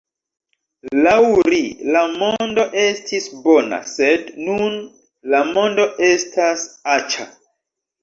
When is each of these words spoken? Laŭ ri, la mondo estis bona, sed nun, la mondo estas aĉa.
Laŭ 1.07 1.17
ri, 1.53 1.59
la 1.97 2.01
mondo 2.15 2.65
estis 2.85 3.29
bona, 3.45 3.81
sed 3.93 4.35
nun, 4.49 4.83
la 5.37 5.47
mondo 5.55 5.89
estas 6.13 6.69
aĉa. 6.99 7.33